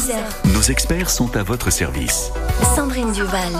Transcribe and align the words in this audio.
10h. 0.00 0.14
Nos 0.54 0.62
experts 0.62 1.10
sont 1.10 1.36
à 1.36 1.42
votre 1.42 1.70
service. 1.70 2.30
Sandrine 2.74 3.12
Duval. 3.12 3.52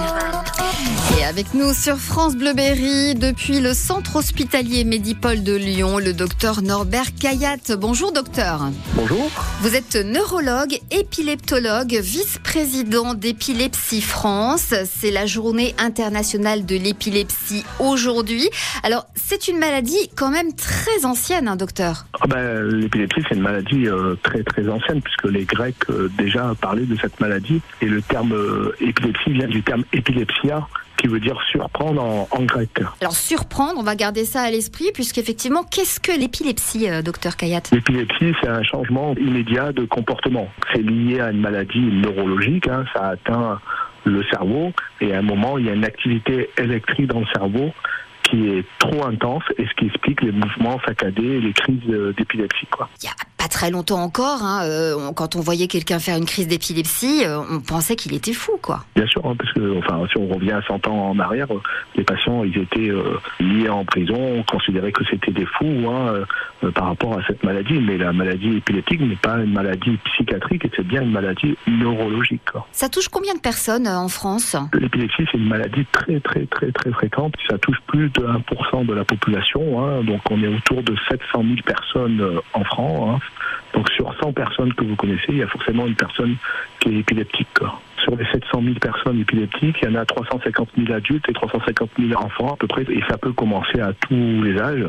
Et 1.19 1.25
avec 1.25 1.55
nous 1.55 1.75
sur 1.75 1.97
France 1.97 2.37
Bleu 2.37 2.55
Berry, 2.55 3.15
depuis 3.15 3.61
le 3.61 3.75
centre 3.75 4.17
hospitalier 4.17 4.85
Médipole 4.85 5.43
de 5.43 5.55
Lyon, 5.55 5.99
le 5.99 6.13
docteur 6.13 6.63
Norbert 6.63 7.15
Kayat. 7.15 7.77
Bonjour 7.77 8.13
docteur. 8.13 8.71
Bonjour. 8.95 9.29
Vous 9.61 9.75
êtes 9.75 9.97
neurologue, 9.97 10.79
épileptologue, 10.91 11.99
vice-président 12.01 13.15
d'Épilepsie 13.15 14.01
France. 14.01 14.73
C'est 14.85 15.11
la 15.11 15.27
journée 15.27 15.75
internationale 15.79 16.65
de 16.65 16.77
l'épilepsie 16.77 17.65
aujourd'hui. 17.81 18.49
Alors, 18.83 19.07
c'est 19.15 19.49
une 19.49 19.59
maladie 19.59 20.11
quand 20.17 20.31
même 20.31 20.55
très 20.55 21.05
ancienne, 21.05 21.49
hein, 21.49 21.57
docteur? 21.57 22.07
Ah 22.21 22.27
ben, 22.29 22.63
L'épilepsie, 22.63 23.23
c'est 23.29 23.35
une 23.35 23.43
maladie 23.43 23.89
euh, 23.89 24.15
très 24.23 24.43
très 24.43 24.69
ancienne 24.69 25.03
puisque 25.03 25.25
les 25.25 25.45
Grecs 25.45 25.77
euh, 25.91 26.09
déjà 26.17 26.30
parlaient 26.61 26.87
de 26.87 26.97
cette 26.97 27.21
maladie 27.21 27.61
et 27.81 27.87
le 27.87 28.03
terme 28.03 28.33
euh, 28.33 28.75
épilepsie 28.81 29.31
vient 29.31 29.49
du 29.49 29.63
terme 29.63 29.85
epilepsia 29.93 30.67
qui 30.97 31.07
veut 31.07 31.21
dire 31.21 31.39
surprendre 31.51 32.03
en, 32.03 32.29
en 32.31 32.43
grec. 32.43 32.71
Alors, 33.01 33.15
surprendre, 33.15 33.79
on 33.79 33.83
va 33.83 33.95
garder 33.95 34.27
ça 34.27 34.43
à 34.43 34.51
l'esprit, 34.51 34.91
puisqu'effectivement, 34.93 35.65
qu'est-ce 35.65 35.99
que 35.99 36.13
l'épilepsie, 36.13 36.91
euh, 36.91 37.01
docteur 37.01 37.37
Kayat? 37.37 37.63
L'épilepsie, 37.73 38.35
c'est 38.43 38.49
un 38.49 38.63
changement 38.63 39.15
immédiat 39.17 39.73
de 39.73 39.87
comportement. 39.87 40.49
C'est 40.73 40.83
lié 40.83 41.21
à 41.21 41.31
une 41.31 41.41
maladie 41.41 41.81
neurologique, 41.81 42.69
hein, 42.69 42.85
ça 42.95 43.09
atteint 43.09 43.59
le 44.05 44.23
cerveau 44.25 44.73
et 45.01 45.15
à 45.15 45.19
un 45.19 45.23
moment, 45.23 45.59
il 45.59 45.67
y 45.67 45.69
a 45.71 45.75
une 45.75 45.85
activité 45.85 46.51
électrique 46.57 47.07
dans 47.07 47.21
le 47.21 47.27
cerveau 47.35 47.73
qui 48.23 48.49
est 48.49 48.65
trop 48.79 49.05
intense 49.05 49.43
et 49.59 49.67
ce 49.67 49.75
qui 49.75 49.87
explique 49.87 50.23
les 50.23 50.33
mouvements 50.33 50.81
saccadés 50.87 51.23
et 51.23 51.41
les 51.41 51.53
crises 51.53 51.81
euh, 51.89 52.13
d'épilepsie. 52.17 52.67
Il 53.03 53.07
y 53.07 53.09
a 53.09 53.13
très 53.61 53.71
longtemps 53.71 54.01
encore, 54.01 54.43
hein, 54.43 54.63
euh, 54.65 55.13
quand 55.15 55.37
on 55.37 55.41
voyait 55.41 55.67
quelqu'un 55.67 55.99
faire 55.99 56.17
une 56.17 56.25
crise 56.25 56.49
d'épilepsie, 56.49 57.25
euh, 57.27 57.41
on 57.51 57.61
pensait 57.61 57.95
qu'il 57.95 58.15
était 58.15 58.33
fou, 58.33 58.53
quoi. 58.63 58.87
Bien 58.97 59.07
sûr, 59.07 59.21
hein, 59.27 59.35
parce 59.39 59.53
que 59.53 59.77
enfin, 59.77 60.03
si 60.11 60.17
on 60.17 60.29
revient 60.29 60.53
à 60.53 60.63
100 60.63 60.87
ans 60.89 61.11
en 61.11 61.19
arrière, 61.19 61.53
euh, 61.53 61.61
les 61.95 62.03
patients 62.03 62.43
ils 62.43 62.57
étaient 62.57 62.91
liés 63.39 63.69
en 63.69 63.85
prison, 63.85 64.17
on 64.17 64.43
considérait 64.45 64.93
que 64.93 65.05
c'était 65.11 65.33
des 65.33 65.45
fous 65.45 65.91
hein, 65.91 66.25
par 66.75 66.87
rapport 66.87 67.19
à 67.19 67.23
cette 67.27 67.45
maladie. 67.45 67.79
Mais 67.81 67.99
la 67.99 68.15
maladie 68.15 68.57
épileptique 68.57 69.03
n'est 69.03 69.17
pas 69.17 69.37
une 69.37 69.53
maladie 69.53 69.99
psychiatrique, 70.05 70.63
c'est 70.75 70.87
bien 70.87 71.03
une 71.03 71.13
maladie 71.13 71.55
neurologique. 71.67 72.41
quoi. 72.51 72.67
Ça 72.73 72.89
touche 72.89 73.11
combien 73.11 73.35
de 73.35 73.41
personnes 73.41 73.87
en 73.87 74.09
France? 74.09 74.57
L'épilepsie, 74.73 75.25
c'est 75.31 75.37
une 75.37 75.49
maladie 75.49 75.85
très 75.93 76.19
très 76.21 76.47
très 76.47 76.73
très 76.73 76.93
fréquente. 76.93 77.35
Ça 77.47 77.59
touche 77.59 77.79
plus 77.89 78.09
de 78.09 78.23
1% 78.23 78.87
de 78.87 78.95
la 78.95 79.05
population, 79.05 80.03
donc 80.03 80.23
on 80.31 80.43
est 80.43 80.49
autour 80.49 80.83
de 80.83 80.97
700 81.11 81.43
000 81.43 81.57
personnes 81.67 82.41
en 82.55 82.65
France. 82.65 83.21
Donc 83.75 83.89
sur 83.91 84.13
100 84.21 84.33
personnes 84.33 84.73
que 84.75 84.85
vous 84.85 84.97
connaissez, 84.97 85.27
il 85.29 85.39
y 85.39 85.43
a 85.43 85.47
forcément 85.47 85.87
une 85.87 85.95
personne 85.95 86.37
qui 86.81 86.91
est 86.91 86.99
épileptique. 87.01 87.49
Sur 88.03 88.17
les 88.17 88.25
700 88.27 88.63
000 88.63 88.75
personnes 88.81 89.21
épileptiques, 89.21 89.77
il 89.83 89.91
y 89.91 89.93
en 89.93 90.01
a 90.01 90.05
350 90.05 90.69
000 90.77 90.93
adultes 90.93 91.29
et 91.29 91.33
350 91.33 91.91
000 91.99 92.21
enfants 92.21 92.55
à 92.55 92.57
peu 92.57 92.67
près, 92.67 92.83
et 92.83 93.03
ça 93.09 93.19
peut 93.19 93.33
commencer 93.33 93.81
à 93.81 93.93
tous 93.93 94.43
les 94.43 94.59
âges. 94.59 94.87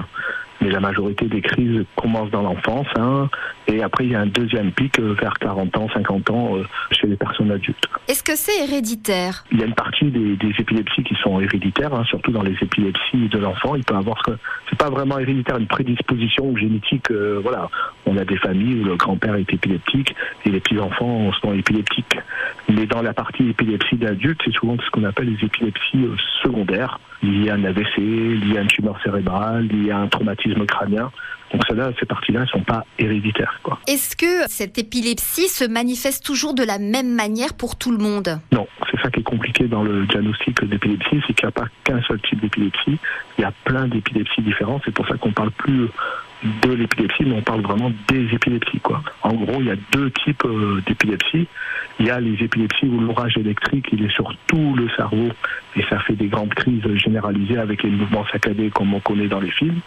Mais 0.62 0.70
la 0.70 0.80
majorité 0.80 1.26
des 1.26 1.42
crises 1.42 1.84
commencent 1.96 2.32
dans 2.32 2.44
l'enfance, 2.44 2.88
hein, 2.96 3.30
et 3.68 3.82
après 3.82 4.06
il 4.06 4.12
y 4.12 4.16
a 4.16 4.22
un 4.22 4.28
deuxième 4.28 4.72
pic 4.72 5.00
euh, 5.00 5.16
vers 5.20 5.34
40 5.34 5.76
ans, 5.78 5.88
50 5.94 6.30
ans 6.30 6.56
euh, 6.58 6.64
chez 6.92 7.08
les 7.08 7.16
personnes 7.16 7.52
adultes. 7.52 7.88
Est-ce 8.08 8.24
que 8.24 8.36
c'est 8.36 8.64
héréditaire? 8.64 9.44
Il 9.52 9.60
y 9.60 9.64
a 9.64 9.66
une 9.66 9.74
partie 9.74 10.06
des, 10.06 10.36
des 10.36 10.54
épilepsies 10.60 11.04
qui 11.04 11.16
sont 11.24 11.40
héréditaires, 11.40 11.94
hein, 11.94 12.04
surtout 12.06 12.32
dans 12.32 12.44
les 12.44 12.56
épilepsies 12.62 13.30
de 13.30 13.40
l'enfant. 13.40 13.76
Il 13.76 13.84
peut 13.84 13.96
avoir 13.96 14.18
ce 14.26 14.32
que 14.32 14.38
c'est 14.70 14.78
pas 14.78 14.90
vraiment 14.90 15.18
héréditaire, 15.20 15.58
une 15.58 15.68
prédisposition 15.68 16.56
génétique. 16.56 17.10
euh, 17.12 17.40
voilà, 17.42 17.70
on 18.06 18.18
a 18.18 18.26
des 18.26 18.38
familles 18.38 18.82
où 18.82 18.84
le 18.86 18.96
grand-père 18.96 19.36
est 19.36 19.52
épileptique 19.54 20.16
et 20.46 20.50
les 20.50 20.60
petits 20.60 20.80
enfants 20.80 21.32
sont 21.42 21.54
épileptiques. 21.54 22.18
Mais 22.76 22.86
dans 22.86 23.02
la 23.02 23.14
partie 23.14 23.50
épilepsie 23.50 23.98
d'adulte, 23.98 24.40
c'est 24.46 24.54
souvent 24.54 24.78
ce 24.84 24.90
qu'on 24.92 25.04
appelle 25.04 25.28
les 25.28 25.46
épilepsies 25.46 26.06
euh, 26.06 26.16
secondaires, 26.42 27.00
liées 27.22 27.50
à 27.50 27.56
un 27.56 27.64
AVC, 27.66 27.98
liées 27.98 28.58
à 28.58 28.62
une 28.62 28.68
tumeur 28.68 28.98
cérébrale, 29.04 29.68
liées 29.68 29.92
à 29.92 29.98
un 29.98 30.08
traumatisme 30.08 30.66
crânien. 30.66 31.12
Donc 31.52 31.64
celles-là, 31.68 31.92
ces 32.00 32.06
parties-là, 32.06 32.42
ne 32.42 32.46
sont 32.46 32.64
pas 32.64 32.86
héréditaires. 32.98 33.60
Est-ce 33.88 34.16
que 34.16 34.48
cette 34.48 34.78
épilepsie 34.78 35.50
se 35.50 35.66
manifeste 35.66 36.26
toujours 36.26 36.54
de 36.54 36.64
la 36.64 36.80
même 36.80 37.14
manière 37.14 37.54
pour 37.56 37.76
tout 37.76 37.92
le 37.92 37.98
monde? 37.98 38.40
Non, 38.54 38.68
c'est 38.90 39.02
ça 39.02 39.10
qui 39.10 39.20
est 39.20 39.24
compliqué 39.24 39.66
dans 39.66 39.84
le 39.84 40.06
diagnostic 40.06 40.64
d'épilepsie, 40.64 41.22
c'est 41.28 41.34
qu'il 41.34 41.46
n'y 41.46 41.50
a 41.50 41.52
pas 41.52 41.68
qu'un 41.84 42.02
seul 42.04 42.22
type 42.22 42.40
d'épilepsie, 42.40 42.98
il 43.38 43.42
y 43.42 43.44
a 43.44 43.52
plein 43.66 43.88
d'épilepsies 43.90 44.42
différentes, 44.42 44.82
c'est 44.86 44.94
pour 44.94 45.06
ça 45.08 45.16
qu'on 45.18 45.32
parle 45.32 45.52
plus 45.52 45.90
de 46.44 46.72
l'épilepsie, 46.74 47.24
mais 47.26 47.36
on 47.36 47.42
parle 47.42 47.62
vraiment 47.62 47.92
des 48.08 48.34
épilepsies. 48.34 48.80
Quoi. 48.80 49.02
En 49.22 49.34
gros, 49.34 49.60
il 49.60 49.68
y 49.68 49.72
a 49.72 49.76
deux 49.92 50.10
types 50.12 50.44
euh, 50.46 50.82
d'épilepsie. 50.88 51.48
Il 52.00 52.08
y 52.08 52.10
a 52.10 52.20
les 52.20 52.34
épilepsies 52.44 52.88
où 52.88 53.00
l'orage 53.00 53.38
électrique 53.38 53.88
il 53.92 54.04
est 54.04 54.12
sur 54.12 54.34
tout 54.48 54.76
le 54.76 54.90
cerveau 54.96 55.30
et 55.76 55.84
ça 55.90 56.00
fait 56.00 56.16
des 56.16 56.28
grandes 56.28 56.54
crises 56.54 56.82
généralisées 56.96 57.58
avec 57.58 57.84
les 57.84 57.92
mouvements 57.92 58.26
saccadés 58.32 58.72
comme 58.72 58.94
on 58.94 59.00
connaît 59.00 59.28
dans 59.28 59.40
les 59.40 59.52
films. 59.52 59.82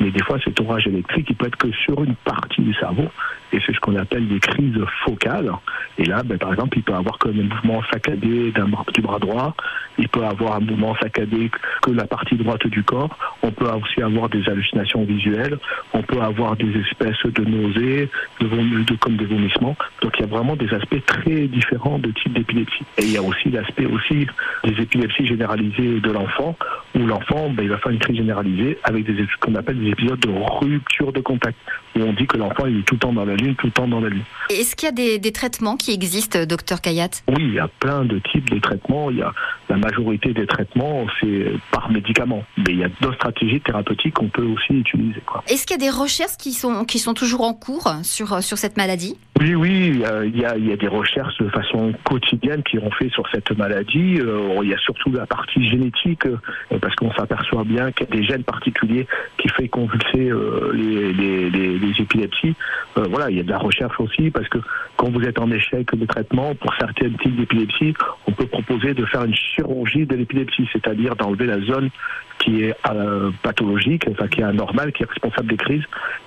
Mais 0.00 0.10
des 0.10 0.22
fois, 0.22 0.38
cet 0.44 0.60
orage 0.60 0.86
électrique, 0.86 1.26
il 1.30 1.36
peut 1.36 1.46
être 1.46 1.56
que 1.56 1.70
sur 1.72 2.02
une 2.04 2.14
partie 2.16 2.62
du 2.62 2.74
cerveau 2.74 3.08
et 3.52 3.60
c'est 3.64 3.74
ce 3.74 3.80
qu'on 3.80 3.96
appelle 3.96 4.26
des 4.28 4.40
crises 4.40 4.78
focales. 5.04 5.50
Et 5.98 6.04
là, 6.04 6.22
ben, 6.24 6.36
par 6.36 6.52
exemple, 6.52 6.78
il 6.78 6.82
peut 6.82 6.94
avoir 6.94 7.16
comme 7.18 7.38
un 7.38 7.42
mouvement 7.54 7.82
saccadé 7.92 8.52
du 8.94 9.00
bras 9.02 9.18
droit, 9.18 9.54
il 9.98 10.08
peut 10.08 10.24
avoir 10.24 10.56
un 10.56 10.60
mouvement 10.60 10.94
saccadé 10.96 11.50
que 11.82 11.90
la 11.90 12.06
partie 12.06 12.34
droite 12.36 12.66
du 12.66 12.82
corps, 12.82 13.16
on 13.42 13.50
peut 13.50 13.66
aussi 13.66 14.02
avoir 14.02 14.28
des 14.28 14.46
hallucinations 14.48 15.04
visuelles, 15.04 15.58
on 15.94 16.02
peut 16.02 16.20
avoir 16.20 16.56
des 16.56 16.70
espèces 16.80 17.22
de 17.24 17.44
nausées, 17.44 18.10
de- 18.40 18.94
comme 18.96 19.16
des 19.16 19.26
vomissements. 19.26 19.76
Donc 20.02 20.14
il 20.18 20.22
y 20.22 20.24
a 20.24 20.26
vraiment 20.28 20.56
des 20.56 20.72
aspects 20.74 21.04
très 21.06 21.46
différents 21.46 21.98
de 21.98 22.10
type 22.10 22.32
d'épilepsie. 22.32 22.84
Et 22.98 23.02
il 23.02 23.12
y 23.12 23.16
a 23.16 23.22
aussi 23.22 23.50
l'aspect 23.50 23.86
aussi 23.86 24.26
des 24.64 24.82
épilepsies 24.82 25.26
généralisées 25.26 26.00
de 26.00 26.10
l'enfant, 26.10 26.56
où 26.94 27.06
l'enfant 27.06 27.48
ben, 27.50 27.62
il 27.62 27.68
va 27.68 27.78
faire 27.78 27.92
une 27.92 27.98
crise 27.98 28.16
généralisée 28.16 28.78
avec 28.84 29.04
des 29.04 29.16
ce 29.16 29.36
qu'on 29.40 29.54
appelle 29.54 29.78
des 29.78 29.85
épisodes 29.86 30.20
de 30.20 30.30
rupture 30.30 31.12
de 31.12 31.20
contact, 31.20 31.56
où 31.96 32.00
on 32.00 32.12
dit 32.12 32.26
que 32.26 32.36
l'enfant 32.36 32.66
est 32.66 32.86
tout 32.86 32.94
le 32.94 33.00
temps 33.00 33.12
dans 33.12 33.24
la 33.24 33.34
lune, 33.34 33.54
tout 33.56 33.66
le 33.66 33.72
temps 33.72 33.88
dans 33.88 34.00
la 34.00 34.08
lune. 34.08 34.24
Est-ce 34.50 34.76
qu'il 34.76 34.86
y 34.86 34.88
a 34.88 34.92
des, 34.92 35.18
des 35.18 35.32
traitements 35.32 35.76
qui 35.76 35.92
existent, 35.92 36.44
docteur 36.44 36.80
Kayat? 36.80 37.10
Oui, 37.28 37.36
il 37.40 37.54
y 37.54 37.58
a 37.58 37.68
plein 37.68 38.04
de 38.04 38.18
types 38.30 38.50
de 38.50 38.58
traitements. 38.58 39.10
Il 39.10 39.18
y 39.18 39.22
a 39.22 39.32
la 39.68 39.76
majorité 39.76 40.32
des 40.32 40.46
traitements, 40.46 41.06
c'est 41.20 41.52
par 41.70 41.90
médicament. 41.90 42.44
Mais 42.58 42.70
il 42.70 42.78
y 42.78 42.84
a 42.84 42.88
d'autres 43.00 43.16
stratégies 43.16 43.60
thérapeutiques 43.60 44.14
qu'on 44.14 44.28
peut 44.28 44.44
aussi 44.44 44.74
utiliser. 44.74 45.20
Est-ce 45.48 45.66
qu'il 45.66 45.80
y 45.80 45.80
a 45.80 45.90
des 45.90 45.96
recherches 45.96 46.36
qui 46.38 46.52
sont, 46.52 46.84
qui 46.84 46.98
sont 46.98 47.14
toujours 47.14 47.42
en 47.42 47.54
cours 47.54 47.92
sur, 48.02 48.42
sur 48.42 48.58
cette 48.58 48.76
maladie? 48.76 49.16
Oui, 49.38 49.54
oui, 49.54 50.02
euh, 50.06 50.24
il 50.26 50.40
y, 50.40 50.46
a, 50.46 50.56
y 50.56 50.72
a 50.72 50.76
des 50.76 50.88
recherches 50.88 51.36
de 51.38 51.48
façon 51.50 51.92
quotidienne 52.04 52.62
qui 52.62 52.78
ont 52.78 52.90
fait 52.92 53.10
sur 53.10 53.28
cette 53.28 53.50
maladie. 53.58 54.18
Euh, 54.18 54.60
il 54.62 54.70
y 54.70 54.74
a 54.74 54.78
surtout 54.78 55.12
la 55.12 55.26
partie 55.26 55.68
génétique, 55.68 56.24
euh, 56.24 56.38
parce 56.80 56.94
qu'on 56.94 57.12
s'aperçoit 57.12 57.64
bien 57.64 57.92
qu'il 57.92 58.08
y 58.08 58.12
a 58.12 58.16
des 58.16 58.24
gènes 58.24 58.44
particuliers 58.44 59.06
qui 59.36 59.48
fait 59.50 59.68
convulser 59.68 60.30
les, 60.72 61.12
les, 61.12 61.50
les, 61.50 61.78
les 61.78 62.00
épilepsies. 62.00 62.54
Voilà, 62.96 63.30
il 63.30 63.36
y 63.36 63.40
a 63.40 63.42
de 63.42 63.50
la 63.50 63.58
recherche 63.58 64.00
aussi, 64.00 64.30
parce 64.30 64.48
que 64.48 64.58
quand 64.96 65.10
vous 65.10 65.22
êtes 65.22 65.38
en 65.38 65.50
échec 65.50 65.94
de 65.94 66.06
traitement, 66.06 66.54
pour 66.54 66.74
certains 66.76 67.10
types 67.10 67.36
d'épilepsie, 67.36 67.92
on 68.26 68.32
peut 68.32 68.46
proposer 68.46 68.94
de 68.94 69.04
faire 69.04 69.24
une 69.24 69.34
chirurgie 69.34 70.06
de 70.06 70.16
l'épilepsie, 70.16 70.66
c'est-à-dire 70.72 71.14
d'enlever 71.14 71.44
la 71.46 71.60
zone 71.60 71.90
qui 72.46 72.62
est 72.62 72.76
euh, 72.88 73.30
pathologique, 73.42 74.04
enfin 74.08 74.28
qui 74.28 74.40
est 74.40 74.44
anormale, 74.44 74.92
qui 74.92 75.02
est 75.02 75.06
responsable 75.06 75.48
des 75.48 75.56
crises, 75.56 75.82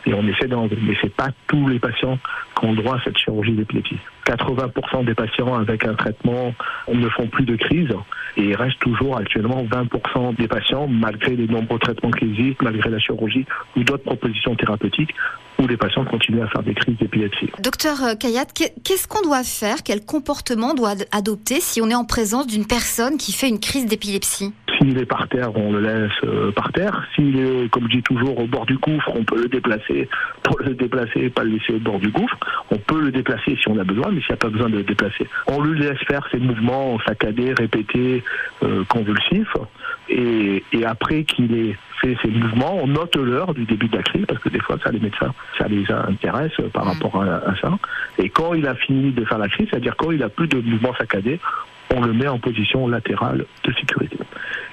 et 0.06 0.13
on 0.13 0.28
essaie. 0.28 0.47
Mais 0.47 0.96
pas 1.16 1.30
tous 1.47 1.68
les 1.68 1.80
patients 1.80 2.19
qui 2.59 2.66
ont 2.66 2.74
droit 2.74 2.97
à 2.97 3.03
cette 3.03 3.18
chirurgie 3.18 3.53
d'épilepsie. 3.53 4.00
80% 4.34 5.06
des 5.06 5.13
patients 5.16 5.56
avec 5.56 5.85
un 5.85 5.94
traitement 5.95 6.53
ne 6.94 7.09
font 7.09 7.28
plus 7.28 7.45
de 7.45 7.56
crise 7.56 7.90
et 8.38 8.44
il 8.44 8.56
reste 8.56 8.79
toujours 8.79 9.17
actuellement 9.17 9.63
20% 9.63 10.35
des 10.35 10.47
patients, 10.47 10.88
malgré 10.88 11.35
les 11.35 11.47
nombreux 11.47 11.79
traitements 11.79 12.12
qui 12.12 12.25
existent, 12.25 12.63
malgré 12.63 12.90
la 12.90 13.00
chirurgie 13.00 13.45
ou 13.75 13.84
d'autres 13.84 14.03
propositions 14.03 14.56
thérapeutiques, 14.56 15.13
où 15.59 15.67
les 15.67 15.75
patients 15.78 16.06
continuent 16.06 16.44
à 16.44 16.47
faire 16.47 16.63
des 16.63 16.73
crises 16.73 16.97
d'épilepsie. 16.97 17.50
Docteur 17.62 18.01
euh, 18.03 18.16
Kayat, 18.16 18.45
qu'est- 18.53 18.73
qu'est-ce 18.84 19.07
qu'on 19.07 19.22
doit 19.22 19.44
faire? 19.44 19.78
Quel 19.84 20.06
comportement 20.06 20.73
doit 20.73 20.91
ad- 20.91 21.08
adopter 21.11 21.59
si 21.59 21.81
on 21.81 21.90
est 21.90 21.96
en 21.96 22.05
présence 22.05 22.47
d'une 22.47 22.66
personne 22.66 23.17
qui 23.17 23.34
fait 23.34 23.49
une 23.49 23.59
crise 23.59 23.85
d'épilepsie? 23.85 24.53
S'il 24.78 24.97
est 24.97 25.05
par 25.05 25.28
terre, 25.28 25.49
on 25.58 25.73
le 25.73 25.81
laisse 25.81 26.11
euh, 26.23 26.52
par 26.53 26.72
terre. 26.72 27.05
S'il 27.16 27.37
est, 27.37 27.70
comme 27.70 27.84
je 27.91 27.97
dis 27.97 28.03
toujours, 28.03 28.40
au 28.40 28.47
bord 28.47 28.66
du 28.66 28.78
gouffre, 28.78 29.11
on 29.14 29.26
peut 29.26 29.41
le 29.41 29.49
déplacer. 29.49 30.08
Pour 30.43 30.58
le 30.59 30.73
déplacer 30.73 31.20
et 31.23 31.29
pas 31.29 31.43
le 31.43 31.49
laisser 31.58 31.73
au 31.73 31.79
bord 31.79 31.99
du 31.99 32.09
gouffre, 32.09 32.37
on 32.72 32.78
peut 32.78 33.02
le 33.02 33.11
déplacer 33.11 33.58
si 33.61 33.67
on 33.67 33.78
a 33.78 33.84
besoin, 33.84 34.09
mais 34.11 34.18
s'il 34.21 34.29
n'y 34.29 34.33
a 34.33 34.37
pas 34.37 34.49
besoin 34.49 34.69
de 34.69 34.77
le 34.77 34.83
déplacer. 34.83 35.27
On 35.47 35.61
lui 35.61 35.79
laisse 35.79 35.99
faire 36.07 36.27
ses 36.31 36.37
mouvements 36.37 36.99
saccadés, 37.07 37.53
répétés, 37.53 38.23
euh, 38.63 38.83
convulsifs. 38.85 39.55
Et, 40.09 40.63
et 40.73 40.85
après 40.85 41.23
qu'il 41.23 41.53
ait 41.55 41.77
fait 42.01 42.17
ces 42.22 42.29
mouvements, 42.29 42.75
on 42.81 42.87
note 42.87 43.16
l'heure 43.16 43.53
du 43.53 43.66
début 43.66 43.87
de 43.87 43.97
la 43.97 44.03
crise, 44.03 44.25
parce 44.28 44.41
que 44.41 44.49
des 44.49 44.59
fois, 44.59 44.78
ça 44.84 44.91
les 44.91 44.99
médecins, 44.99 45.34
ça 45.57 45.67
les 45.67 45.90
intéresse 45.91 46.53
par 46.73 46.85
mm. 46.85 46.87
rapport 46.90 47.23
à, 47.23 47.49
à, 47.49 47.55
ça. 47.61 47.78
Et 48.17 48.29
quand 48.29 48.53
il 48.53 48.67
a 48.67 48.75
fini 48.75 49.11
de 49.11 49.25
faire 49.25 49.37
la 49.37 49.47
crise, 49.47 49.67
c'est-à-dire 49.69 49.96
quand 49.97 50.11
il 50.11 50.23
a 50.23 50.29
plus 50.29 50.47
de 50.47 50.59
mouvements 50.61 50.96
saccadés, 50.96 51.40
on 51.96 52.01
le 52.01 52.13
met 52.13 52.28
en 52.28 52.40
position 52.40 52.87
latérale 52.87 53.46
de 53.63 53.73
sécurité. 53.73 54.17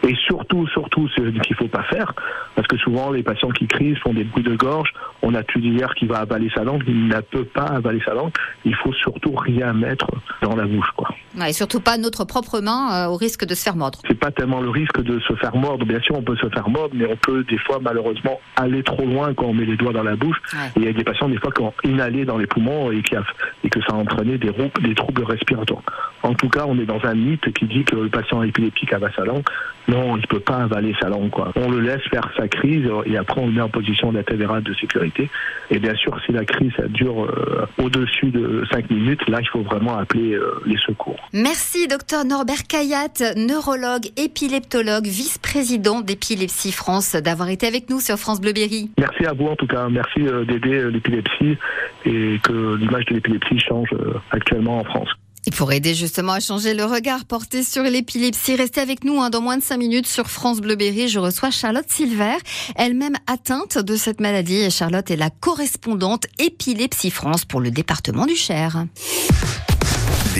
Et 0.03 0.15
surtout, 0.27 0.67
surtout, 0.69 1.09
ce 1.09 1.21
qu'il 1.21 1.33
ne 1.33 1.57
faut 1.57 1.69
pas 1.69 1.83
faire, 1.85 2.13
parce 2.55 2.69
que 2.69 2.77
souvent 2.77 3.11
les 3.11 3.23
patients 3.23 3.51
qui 3.51 3.67
crient 3.67 3.97
font 3.97 4.13
des 4.13 4.25
bruits 4.25 4.45
de 4.45 4.55
gorge, 4.55 4.93
on 5.23 5.35
a 5.35 5.43
tudilaire 5.43 5.95
qui 5.95 6.07
va 6.07 6.19
avaler 6.19 6.51
sa 6.55 6.65
langue, 6.65 6.83
il 6.87 7.09
ne 7.09 7.21
peut 7.21 7.45
pas 7.45 7.65
avaler 7.65 8.01
sa 8.05 8.15
langue, 8.15 8.33
il 8.65 8.75
faut 8.75 8.93
surtout 8.93 9.35
rien 9.35 9.73
mettre 9.73 10.07
dans 10.43 10.55
la 10.55 10.67
bouche. 10.67 10.91
Quoi. 10.97 11.09
et 11.49 11.53
surtout 11.53 11.81
pas 11.81 11.97
notre 11.97 12.25
propre 12.25 12.61
main 12.61 13.07
euh, 13.07 13.09
au 13.09 13.17
risque 13.17 13.45
de 13.47 13.55
se 13.55 13.63
faire 13.63 13.77
mordre. 13.77 13.99
C'est 14.07 14.19
pas 14.19 14.31
tellement 14.31 14.61
le 14.61 14.71
risque 14.71 15.01
de 15.03 15.19
se 15.21 15.35
faire 15.35 15.57
mordre, 15.57 15.87
bien 15.87 16.01
sûr 16.01 16.17
on 16.17 16.23
peut 16.23 16.37
se 16.37 16.49
faire 16.51 16.69
mordre, 16.69 16.95
mais 16.95 17.07
on 17.11 17.16
peut 17.17 17.45
des 17.45 17.59
fois 17.59 17.79
malheureusement 17.81 18.41
aller 18.57 18.83
trop 18.83 19.05
loin 19.05 19.35
quand 19.35 19.47
on 19.47 19.55
met 19.55 19.65
les 19.65 19.77
doigts 19.77 19.93
dans 19.93 20.03
la 20.03 20.17
bouche. 20.17 20.41
Et 20.77 20.81
il 20.81 20.85
y 20.85 20.89
a 20.89 20.93
des 20.93 21.05
patients 21.05 21.29
des 21.29 21.39
fois 21.39 21.51
qui 21.53 21.63
ont 21.63 21.75
inhalé 21.85 22.25
dans 22.25 22.39
les 22.39 22.47
poumons 22.47 22.91
et, 22.91 23.03
qui 23.03 23.17
a, 23.17 23.25
et 23.65 23.69
que 23.69 23.81
ça 23.83 23.95
a 23.95 23.97
entraîné 23.97 24.39
des, 24.39 24.53
des 24.83 24.95
troubles 24.95 25.25
respiratoires. 25.25 25.83
En 26.23 26.35
tout 26.35 26.49
cas, 26.49 26.65
on 26.67 26.79
est 26.79 26.87
dans 26.87 27.05
un 27.05 27.15
mythe 27.15 27.53
qui 27.53 27.67
dit 27.67 27.85
que 27.85 27.97
le 27.97 28.09
patient 28.09 28.43
épileptique 28.43 28.93
avale 28.93 29.13
sa 29.15 29.25
langue. 29.25 29.45
Non, 29.89 30.17
il 30.17 30.23
ne 30.23 30.27
peut 30.27 30.41
pas 30.41 30.57
avaler 30.57 30.95
sa 31.01 31.09
langue. 31.09 31.31
Quoi. 31.31 31.53
On 31.55 31.71
le 31.71 31.81
laisse 31.81 32.03
faire 32.11 32.29
sa 32.37 32.49
crise 32.49 32.89
et 33.05 33.17
après 33.17 33.41
on 33.41 33.47
le 33.47 33.53
met 33.53 33.61
en 33.61 33.69
position 33.69 34.11
latérale 34.11 34.63
de 34.63 34.75
sécurité. 34.75 35.31
Et 35.71 35.79
bien 35.79 35.95
sûr, 35.95 36.19
si 36.27 36.33
la 36.33 36.45
crise 36.45 36.73
dure 36.89 37.25
euh, 37.25 37.67
au-dessus 37.79 38.31
de 38.31 38.65
5 38.73 38.91
minutes, 38.91 39.29
là, 39.29 39.39
il 39.41 39.49
faut 39.49 39.63
vraiment 39.63 39.97
appeler 39.97 40.35
euh, 40.35 40.61
les 40.67 40.79
secours. 40.79 41.17
Merci, 41.33 41.87
docteur 41.87 42.25
Norbert 42.25 42.67
Kayat, 42.69 43.35
neurologue, 43.37 44.07
épileptologue, 44.17 45.07
vice-président 45.07 46.01
d'Épilepsie 46.01 46.73
France, 46.73 47.06
d'avoir 47.15 47.49
été 47.49 47.67
avec 47.67 47.89
nous 47.91 48.01
sur 48.01 48.17
France 48.17 48.41
Bleu 48.41 48.53
Berry. 48.53 48.91
Merci 48.99 49.27
à 49.27 49.33
vous 49.33 49.47
en 49.47 49.57
tout 49.57 49.67
cas. 49.67 49.89
Merci 49.89 50.27
euh, 50.27 50.45
d'aider 50.45 50.91
l'épilepsie 50.91 51.57
et 52.05 52.39
que 52.43 52.77
l'image 52.77 53.05
de 53.07 53.15
l'épilepsie 53.15 53.59
change 53.59 53.89
actuellement 54.31 54.81
en 54.81 54.85
France. 54.85 55.09
Et 55.47 55.53
pour 55.53 55.73
aider 55.73 55.95
justement 55.95 56.33
à 56.33 56.41
changer 56.41 56.75
le 56.75 56.85
regard 56.85 57.25
porté 57.25 57.63
sur 57.63 57.85
l'épilepsie, 57.85 58.57
restez 58.57 58.81
avec 58.81 59.05
nous 59.05 59.21
hein, 59.21 59.31
dans 59.31 59.41
moins 59.41 59.57
de 59.57 59.63
5 59.63 59.77
minutes 59.77 60.09
sur 60.09 60.27
France 60.27 60.61
Bleu 60.61 60.75
Berry. 60.75 61.07
Je 61.07 61.21
reçois 61.21 61.53
Charlotte 61.53 61.89
Silver, 61.89 62.35
elle-même 62.75 63.15
atteinte 63.29 63.79
de 63.79 63.95
cette 63.95 64.21
maladie. 64.21 64.57
Et 64.57 64.71
Charlotte 64.71 65.09
est 65.09 65.17
la 65.17 65.31
correspondante 65.31 66.27
Épilepsie 66.41 67.13
France 67.13 67.45
pour 67.45 67.61
le 67.61 67.71
département 67.71 68.27
du 68.27 68.35
Cher. 68.35 68.87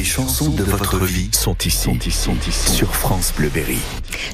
Les 0.07 0.13
chansons 0.13 0.51
de 0.51 0.63
votre 0.63 1.05
vie 1.05 1.29
sont 1.33 1.57
ici, 1.65 1.91
sont 2.13 2.39
ici, 2.49 2.71
sur 2.71 2.95
France 2.95 3.33
Bleu 3.37 3.49
Berry. 3.49 3.81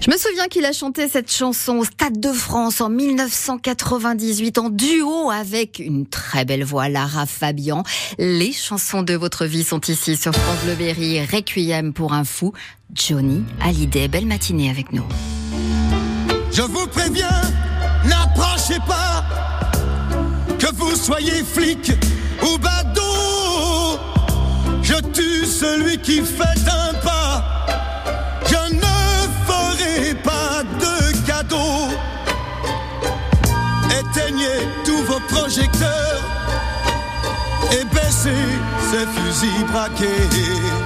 Je 0.05 0.11
me 0.11 0.19
souviens 0.19 0.47
qu'il 0.49 0.67
a 0.67 0.73
chanté 0.73 1.09
cette 1.09 1.33
chanson 1.33 1.79
au 1.79 1.85
Stade 1.87 2.21
de 2.21 2.31
France 2.31 2.83
en 2.83 2.91
1998 2.91 4.59
en 4.59 4.69
duo 4.69 5.31
avec 5.31 5.79
une 5.79 6.07
très 6.07 6.45
belle 6.45 6.63
voix, 6.63 6.91
Lara 6.91 7.25
Fabian. 7.25 7.85
Les 8.19 8.53
chansons 8.53 9.03
de 9.03 9.15
votre 9.15 9.47
vie 9.47 9.65
sont 9.65 9.81
ici 9.81 10.19
sur 10.19 10.35
France 10.35 10.59
Bleu 10.65 10.75
Berry. 10.75 11.25
Requiem 11.25 11.95
pour 11.95 12.13
un 12.13 12.25
fou. 12.25 12.53
Johnny 12.93 13.43
Hallyday, 13.63 14.09
belle 14.09 14.27
matinée 14.27 14.69
avec 14.69 14.93
nous. 14.93 15.07
Je 16.53 16.61
vous 16.61 16.87
préviens, 16.87 17.41
n'approchez 18.05 18.79
pas, 18.87 19.25
que 20.59 20.71
vous 20.75 20.95
soyez 20.97 21.43
flic 21.43 21.93
ou 22.43 22.59
badaud 22.59 23.22
je 24.83 24.95
tue 25.13 25.47
celui 25.47 25.99
qui 25.99 26.23
fait 26.23 26.69
un 26.69 26.95
pas. 26.95 27.67
Je 28.47 28.75
ne 28.75 28.95
ferai 29.47 30.15
pas 30.15 30.63
de 30.83 31.27
cadeau. 31.27 31.89
Éteignez 34.01 34.67
tous 34.85 35.03
vos 35.05 35.21
projecteurs 35.35 36.23
et 37.73 37.85
baissez 37.95 38.45
ces 38.91 39.07
fusils 39.07 39.67
braqués. 39.73 40.82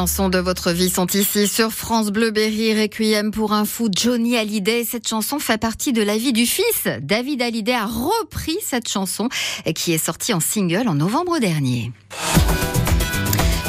Chansons 0.00 0.30
de 0.30 0.38
votre 0.38 0.70
vie 0.70 0.88
sont 0.88 1.08
ici 1.08 1.46
sur 1.46 1.72
France 1.72 2.08
Bleu 2.08 2.30
Berry 2.30 2.72
Requiem 2.72 3.30
pour 3.30 3.52
un 3.52 3.66
fou 3.66 3.90
Johnny 3.94 4.34
Hallyday. 4.34 4.86
Cette 4.86 5.06
chanson 5.06 5.38
fait 5.38 5.58
partie 5.58 5.92
de 5.92 6.00
la 6.00 6.16
vie 6.16 6.32
du 6.32 6.46
fils. 6.46 6.88
David 7.02 7.42
Hallyday 7.42 7.74
a 7.74 7.84
repris 7.84 8.56
cette 8.62 8.88
chanson 8.88 9.28
qui 9.74 9.92
est 9.92 9.98
sortie 9.98 10.32
en 10.32 10.40
single 10.40 10.88
en 10.88 10.94
novembre 10.94 11.38
dernier. 11.38 11.92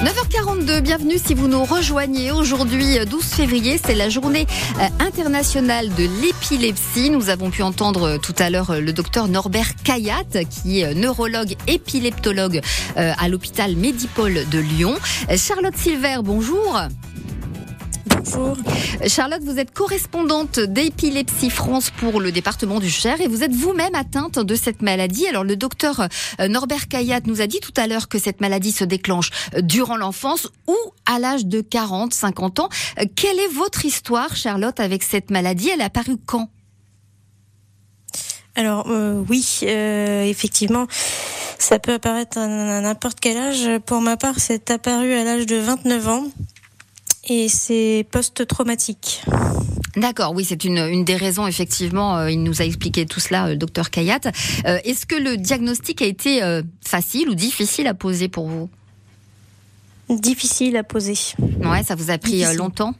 9h42, 0.02 0.82
bienvenue 0.82 1.20
si 1.24 1.36
vous 1.36 1.48
nous 1.48 1.64
rejoignez. 1.64 2.32
Aujourd'hui, 2.32 2.98
12 3.06 3.24
février, 3.24 3.78
c'est 3.78 3.94
la 3.94 4.10
journée 4.10 4.48
euh, 4.80 4.88
internationale 5.00 5.90
de 5.90 6.10
l'épilepsie. 6.24 7.12
Nous 7.12 7.30
avons 7.30 7.52
pu 7.52 7.62
entendre 7.62 8.04
euh, 8.04 8.18
tout 8.18 8.34
à 8.40 8.50
l'heure 8.50 8.72
euh, 8.72 8.80
le 8.80 8.94
docteur 8.94 9.28
Norbert 9.28 9.76
Kayat, 9.84 10.44
qui 10.50 10.82
est 10.82 10.96
neurologue 10.96 11.56
épileptologue 11.68 12.62
à 12.96 13.30
l'hôpital 13.30 13.76
Médipole 13.76 14.50
de 14.50 14.60
Lyon. 14.60 14.96
Charlotte 15.36 15.78
Silver, 15.78 16.18
bonjour. 16.24 16.80
Bonjour. 18.24 18.56
Charlotte, 19.08 19.42
vous 19.44 19.58
êtes 19.58 19.74
correspondante 19.74 20.60
d'Épilepsie 20.60 21.50
France 21.50 21.90
pour 21.90 22.20
le 22.20 22.32
département 22.32 22.80
du 22.80 22.90
Cher 22.90 23.20
et 23.20 23.28
vous 23.28 23.44
êtes 23.44 23.54
vous-même 23.54 23.96
atteinte 23.96 24.38
de 24.38 24.56
cette 24.56 24.82
maladie. 24.82 25.26
Alors 25.28 25.44
le 25.44 25.56
docteur 25.56 26.08
euh, 26.40 26.48
Norbert 26.48 26.88
Kayat 26.88 27.22
nous 27.26 27.42
a 27.42 27.48
dit 27.48 27.60
tout 27.60 27.74
à 27.78 27.88
l'heure 27.88 28.10
que 28.10 28.20
cette 28.20 28.40
maladie 28.40 28.72
se 28.72 28.84
déclenche 28.84 29.32
euh, 29.56 29.62
durant 29.62 29.98
l'enfance 29.98 30.50
ou 30.68 30.76
à 31.06 31.20
l'âge 31.20 31.46
de 31.46 31.62
40, 31.62 32.14
50 32.14 32.60
ans. 32.60 32.70
Euh, 33.00 33.06
quelle 33.16 33.40
est 33.40 33.54
votre 33.54 33.86
histoire, 33.86 34.36
Charlotte, 34.36 34.80
avec 34.80 35.02
cette 35.04 35.32
maladie? 35.32 35.70
Elle 35.70 35.82
a 35.82 35.86
apparu 35.86 36.18
quand? 36.24 36.50
Alors 38.56 38.88
oui, 39.30 39.60
effectivement, 39.62 40.86
ça 41.58 41.80
peut 41.80 41.94
apparaître 41.94 42.38
à 42.38 42.48
n'importe 42.48 43.20
quel 43.22 43.38
âge. 43.38 43.80
Pour 43.86 44.02
ma 44.02 44.18
part, 44.18 44.40
c'est 44.40 44.70
apparu 44.70 45.14
à 45.14 45.24
l'âge 45.24 45.46
de 45.46 45.56
29 45.56 46.08
ans 46.10 46.26
et 47.28 47.50
c'est 47.50 48.06
post-traumatique. 48.12 49.24
D'accord, 49.96 50.34
oui, 50.34 50.46
c'est 50.46 50.64
une, 50.64 50.78
une 50.78 51.04
des 51.04 51.18
raisons, 51.18 51.48
effectivement, 51.48 52.18
euh, 52.18 52.32
il 52.32 52.42
nous 52.44 52.62
a 52.62 52.66
expliqué 52.66 53.06
tout 53.06 53.20
cela, 53.20 53.50
le 53.50 53.58
docteur 53.58 53.90
Kayat. 53.90 54.20
Euh, 54.66 54.80
est-ce 54.86 55.06
que 55.06 55.16
le 55.16 55.36
diagnostic 55.36 56.02
a 56.02 56.06
été 56.06 56.42
euh, 56.42 56.62
facile 56.86 57.30
ou 57.30 57.36
difficile 57.36 57.88
à 57.88 57.94
poser 57.94 58.30
pour 58.30 58.48
vous? 58.48 58.70
Difficile 60.10 60.78
à 60.78 60.84
poser. 60.84 61.18
Ouais, 61.40 61.84
ça 61.84 61.96
vous 61.96 62.10
a 62.10 62.18
pris 62.18 62.44
longtemps? 62.56 62.94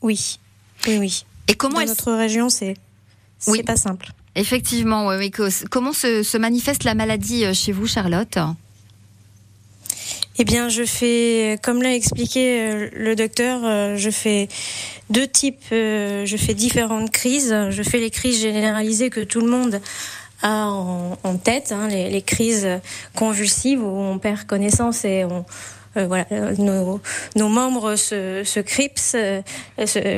Oui, 0.00 0.38
oui, 0.86 0.98
oui. 0.98 1.24
Et 1.48 1.54
comment 1.54 1.80
Dans 1.80 1.86
notre 1.86 2.12
région, 2.12 2.48
c'est 2.48 2.76
oui. 3.48 3.62
pas 3.62 3.76
simple. 3.76 4.12
Effectivement, 4.34 5.08
oui. 5.08 5.32
Comment 5.70 5.92
se, 5.92 6.22
se 6.22 6.36
manifeste 6.36 6.84
la 6.84 6.94
maladie 6.94 7.52
chez 7.54 7.72
vous, 7.72 7.86
Charlotte? 7.86 8.38
Eh 10.40 10.44
bien, 10.44 10.68
je 10.68 10.84
fais, 10.84 11.58
comme 11.62 11.82
l'a 11.82 11.94
expliqué 11.94 12.60
euh, 12.60 12.88
le 12.92 13.16
docteur, 13.16 13.60
euh, 13.64 13.96
je 13.96 14.08
fais 14.08 14.48
deux 15.10 15.26
types, 15.26 15.64
euh, 15.72 16.24
je 16.26 16.36
fais 16.36 16.54
différentes 16.54 17.10
crises. 17.10 17.54
Je 17.70 17.82
fais 17.82 17.98
les 17.98 18.10
crises 18.10 18.40
généralisées 18.40 19.10
que 19.10 19.20
tout 19.20 19.40
le 19.40 19.50
monde 19.50 19.80
a 20.42 20.66
en, 20.68 21.36
tête, 21.42 21.72
hein, 21.72 21.88
les, 21.88 22.22
crises 22.22 22.68
convulsives 23.16 23.82
où 23.82 23.88
on 23.88 24.20
perd 24.20 24.44
connaissance 24.44 25.04
et 25.04 25.24
on, 25.24 25.44
voilà, 26.06 26.26
euh, 26.32 26.54
nos, 26.58 27.00
nos, 27.36 27.48
membres 27.48 27.96
se, 27.96 28.42
se 28.44 28.60
cripsent, 28.60 29.16
euh, 29.16 29.42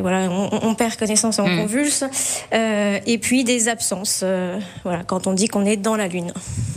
voilà, 0.00 0.30
on, 0.30 0.74
perd 0.74 0.96
connaissance 0.96 1.38
en 1.38 1.46
mm. 1.46 1.56
convulse, 1.56 2.04
et 2.52 3.18
puis 3.18 3.44
des 3.44 3.68
absences, 3.68 4.24
voilà, 4.84 5.04
quand 5.04 5.26
on 5.26 5.32
dit 5.32 5.48
qu'on 5.48 5.64
est 5.64 5.76
dans 5.76 5.96
la 5.96 6.08
lune. 6.08 6.32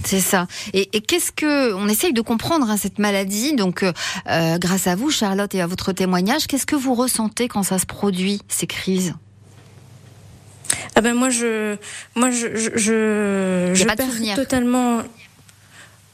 C'est 0.06 0.20
ça. 0.20 0.48
Et, 0.74 0.90
et 0.94 1.02
qu'est-ce 1.02 1.32
que 1.32 1.74
on 1.74 1.88
essaye 1.88 2.14
de 2.14 2.22
comprendre 2.22 2.70
hein, 2.70 2.78
cette 2.78 3.00
maladie 3.00 3.56
Donc, 3.56 3.86
grâce 4.26 4.88
à 4.88 4.96
vous, 4.96 5.10
Charlotte, 5.10 5.54
et 5.56 5.62
à 5.62 5.68
votre 5.68 5.92
témoignage, 5.92 6.48
qu'est-ce 6.48 6.66
que 6.66 6.76
vous 6.76 6.94
ressentez 6.94 7.48
quand 7.48 7.64
ça 7.64 7.80
se 7.80 7.86
produit 7.86 8.42
ces 8.48 8.68
crises? 8.68 9.14
Ah 10.96 11.02
ben 11.02 11.14
moi 11.14 11.30
je 11.30 11.76
moi 12.16 12.30
je 12.30 12.56
je, 12.56 12.70
je, 12.76 13.72
je 13.74 13.86
perds 13.86 14.36
totalement 14.36 15.02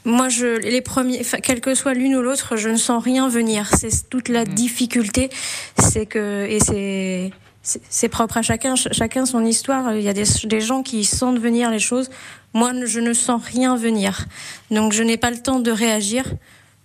moi, 0.09 0.29
je, 0.29 0.59
les 0.59 0.81
premiers, 0.81 1.23
quelle 1.43 1.61
que 1.61 1.75
soit 1.75 1.93
l'une 1.93 2.15
ou 2.15 2.21
l'autre, 2.21 2.57
je 2.57 2.69
ne 2.69 2.77
sens 2.77 3.03
rien 3.03 3.29
venir. 3.29 3.69
C'est 3.77 4.09
toute 4.09 4.29
la 4.29 4.43
mmh. 4.43 4.49
difficulté. 4.49 5.29
C'est 5.77 6.05
que, 6.05 6.45
et 6.49 6.59
c'est, 6.59 7.31
c'est 7.61 8.09
propre 8.09 8.37
à 8.37 8.41
chacun, 8.41 8.75
chacun 8.75 9.25
son 9.25 9.45
histoire. 9.45 9.95
Il 9.95 10.01
y 10.01 10.09
a 10.09 10.13
des, 10.13 10.25
des, 10.45 10.61
gens 10.61 10.83
qui 10.83 11.05
sentent 11.05 11.39
venir 11.39 11.69
les 11.71 11.79
choses. 11.79 12.09
Moi, 12.53 12.73
je 12.85 12.99
ne 12.99 13.13
sens 13.13 13.41
rien 13.43 13.75
venir. 13.75 14.25
Donc, 14.71 14.93
je 14.93 15.03
n'ai 15.03 15.17
pas 15.17 15.31
le 15.31 15.37
temps 15.37 15.59
de 15.59 15.71
réagir. 15.71 16.25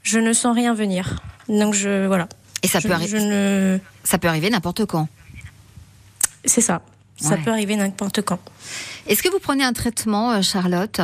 Je 0.02 0.19
ne 0.19 0.33
sens 0.33 0.54
rien 0.54 0.75
venir. 0.75 1.23
Donc, 1.49 1.75
je, 1.75 2.07
voilà. 2.07 2.28
Et 2.62 2.69
ça 2.69 2.81
peut 2.81 2.93
arriver. 2.93 3.21
Ne... 3.21 3.78
Ça 4.04 4.19
peut 4.19 4.28
arriver 4.28 4.50
n'importe 4.50 4.85
quand. 4.85 5.09
C'est 6.45 6.61
ça. 6.61 6.83
Ça 7.16 7.37
peut 7.37 7.50
arriver 7.50 7.76
n'importe 7.76 8.23
quand. 8.23 8.40
Est-ce 9.07 9.23
que 9.23 9.31
vous 9.31 9.38
prenez 9.38 9.64
un 9.64 9.73
traitement, 9.73 10.33
euh, 10.33 10.43
Charlotte? 10.43 11.00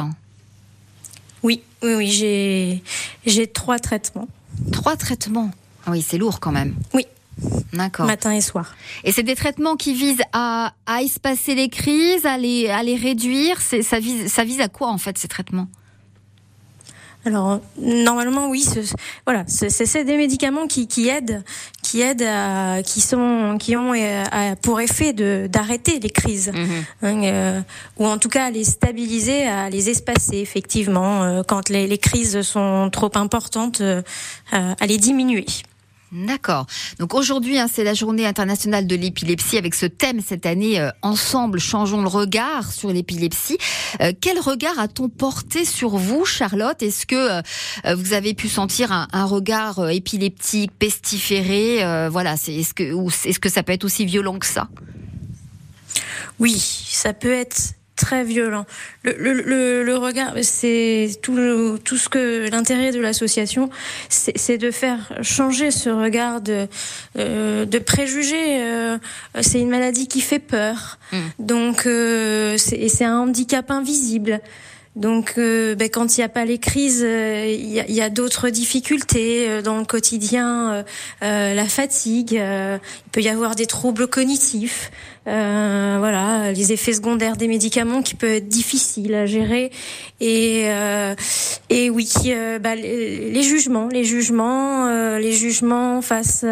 Oui, 1.42 1.62
oui, 1.82 1.94
oui, 1.94 2.06
j'ai 2.08 2.82
j'ai 3.26 3.46
trois 3.46 3.78
traitements. 3.78 4.28
Trois 4.72 4.96
traitements. 4.96 5.50
Ah 5.86 5.90
oui, 5.92 6.02
c'est 6.02 6.18
lourd 6.18 6.40
quand 6.40 6.52
même. 6.52 6.74
Oui. 6.92 7.06
D'accord. 7.72 8.04
Matin 8.04 8.32
et 8.32 8.42
soir. 8.42 8.74
Et 9.04 9.12
c'est 9.12 9.22
des 9.22 9.34
traitements 9.34 9.76
qui 9.76 9.94
visent 9.94 10.22
à, 10.32 10.74
à 10.84 11.02
espacer 11.02 11.54
les 11.54 11.70
crises, 11.70 12.26
à 12.26 12.36
les, 12.36 12.68
à 12.68 12.82
les 12.82 12.96
réduire. 12.96 13.58
Ça 13.60 13.98
vise, 13.98 14.30
ça 14.30 14.44
vise 14.44 14.60
à 14.60 14.68
quoi 14.68 14.88
en 14.88 14.98
fait 14.98 15.16
ces 15.16 15.28
traitements? 15.28 15.68
Alors 17.24 17.60
normalement 17.78 18.48
oui, 18.48 18.66
voilà, 19.26 19.44
c'est 19.46 20.04
des 20.04 20.16
médicaments 20.16 20.66
qui, 20.66 20.86
qui 20.86 21.08
aident, 21.08 21.44
qui 21.90 22.02
aident, 22.02 22.22
à, 22.22 22.82
qui 22.84 23.00
sont, 23.00 23.56
qui 23.58 23.74
ont 23.74 23.92
euh, 23.94 24.54
pour 24.62 24.80
effet 24.80 25.12
de 25.12 25.48
d'arrêter 25.50 25.98
les 25.98 26.10
crises, 26.10 26.52
mhm. 26.54 26.84
hein, 27.02 27.24
euh, 27.24 27.60
ou 27.98 28.06
en 28.06 28.16
tout 28.16 28.28
cas 28.28 28.44
à 28.44 28.50
les 28.50 28.62
stabiliser, 28.62 29.48
à 29.48 29.68
les 29.70 29.90
espacer 29.90 30.36
effectivement 30.36 31.24
euh, 31.24 31.42
quand 31.42 31.68
les, 31.68 31.88
les, 31.88 31.98
crises 31.98 32.42
sont 32.42 32.90
trop 32.92 33.10
importantes, 33.16 33.82
à 34.52 34.86
les 34.86 34.98
diminuer. 34.98 35.46
D'accord. 36.12 36.66
Donc 36.98 37.14
aujourd'hui, 37.14 37.58
hein, 37.58 37.68
c'est 37.72 37.84
la 37.84 37.94
journée 37.94 38.26
internationale 38.26 38.88
de 38.88 38.96
l'épilepsie 38.96 39.56
avec 39.56 39.76
ce 39.76 39.86
thème 39.86 40.20
cette 40.20 40.44
année, 40.44 40.80
euh, 40.80 40.90
Ensemble, 41.02 41.60
changeons 41.60 42.02
le 42.02 42.08
regard 42.08 42.72
sur 42.72 42.92
l'épilepsie. 42.92 43.58
Euh, 44.00 44.12
quel 44.20 44.40
regard 44.40 44.78
a-t-on 44.80 45.08
porté 45.08 45.64
sur 45.64 45.90
vous, 45.90 46.24
Charlotte? 46.24 46.82
Est-ce 46.82 47.06
que 47.06 47.14
euh, 47.14 47.94
vous 47.94 48.12
avez 48.12 48.34
pu 48.34 48.48
sentir 48.48 48.90
un, 48.90 49.06
un 49.12 49.24
regard 49.24 49.88
épileptique, 49.88 50.72
pestiféré 50.76 52.08
Voilà, 52.08 52.36
c'est, 52.36 52.54
est-ce 52.54 52.74
que, 52.74 53.28
est-ce 53.28 53.38
que 53.38 53.48
ça 53.48 53.62
peut 53.62 53.72
être 53.72 53.84
aussi 53.84 54.04
violent 54.04 54.38
que 54.38 54.46
ça? 54.46 54.68
Oui, 56.40 56.56
ça 56.58 57.12
peut 57.12 57.32
être 57.32 57.74
très 57.96 58.24
violent. 58.24 58.64
Le, 59.04 59.12
le, 59.18 59.82
le, 59.82 59.96
regard, 59.96 60.32
c'est 60.42 61.10
tout, 61.22 61.78
tout 61.84 61.96
ce 61.96 62.08
que 62.08 62.48
l'intérêt 62.50 62.92
de 62.92 63.00
l'association, 63.00 63.70
c'est 64.08 64.58
de 64.58 64.70
faire 64.70 65.12
changer 65.22 65.70
ce 65.70 65.90
regard 65.90 66.40
de, 66.40 66.66
euh, 67.18 67.64
de 67.66 67.78
préjugés. 67.78 68.62
Euh, 68.62 68.98
c'est 69.40 69.60
une 69.60 69.70
maladie 69.70 70.08
qui 70.08 70.20
fait 70.20 70.38
peur, 70.38 70.98
mmh. 71.12 71.18
donc 71.38 71.86
euh, 71.86 72.56
c'est 72.58 73.04
un 73.04 73.18
handicap 73.18 73.70
invisible. 73.70 74.40
Donc, 74.96 75.34
euh, 75.38 75.76
ben, 75.76 75.88
quand 75.88 76.16
il 76.16 76.20
n'y 76.20 76.24
a 76.24 76.28
pas 76.28 76.44
les 76.44 76.58
crises, 76.58 77.04
euh, 77.06 77.46
il 77.46 77.70
y 77.70 78.00
a, 78.00 78.04
a 78.04 78.10
d'autres 78.10 78.48
difficultés 78.50 79.48
euh, 79.48 79.62
dans 79.62 79.78
le 79.78 79.84
quotidien, 79.84 80.84
la 81.20 81.64
fatigue. 81.66 82.32
il 82.32 83.10
peut 83.12 83.20
y 83.20 83.28
avoir 83.28 83.54
des 83.54 83.66
troubles 83.66 84.08
cognitifs, 84.08 84.90
voilà, 85.26 86.50
les 86.52 86.72
effets 86.72 86.92
secondaires 86.92 87.36
des 87.36 87.46
médicaments 87.46 88.02
qui 88.02 88.16
peuvent 88.16 88.30
être 88.30 88.48
difficiles 88.48 89.14
à 89.14 89.26
gérer. 89.26 89.70
Et, 90.20 90.64
et 91.68 91.90
oui, 91.90 92.10
bah, 92.60 92.74
les, 92.74 93.30
les, 93.30 93.42
jugements, 93.42 93.88
les 93.88 94.04
jugements, 94.04 95.18
les 95.18 95.32
jugements 95.32 96.02
face 96.02 96.44